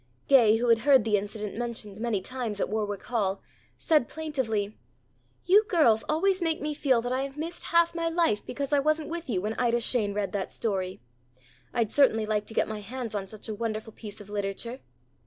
Gay 0.27 0.55
who 0.57 0.69
had 0.69 0.79
heard 0.79 1.03
the 1.05 1.15
incident 1.15 1.55
mentioned 1.55 1.99
many 1.99 2.21
times 2.21 2.59
at 2.59 2.69
Warwick 2.69 3.03
Hall, 3.03 3.43
said 3.77 4.09
plaintively, 4.09 4.75
"You 5.45 5.63
girls 5.67 6.03
always 6.09 6.41
make 6.41 6.59
me 6.59 6.73
feel 6.73 7.03
that 7.03 7.11
I 7.11 7.21
have 7.21 7.37
missed 7.37 7.65
half 7.65 7.93
my 7.93 8.09
life, 8.09 8.43
because 8.43 8.73
I 8.73 8.79
wasn't 8.79 9.09
with 9.09 9.29
you 9.29 9.41
when 9.43 9.53
Ida 9.59 9.79
Shane 9.79 10.15
read 10.15 10.31
that 10.31 10.51
story. 10.51 11.01
I'd 11.71 11.91
certainly 11.91 12.25
like 12.25 12.47
to 12.47 12.55
get 12.55 12.67
my 12.67 12.79
hands 12.79 13.13
on 13.13 13.27
such 13.27 13.47
a 13.47 13.53
wonderful 13.53 13.93
piece 13.93 14.19
of 14.19 14.27
literature." 14.27 14.79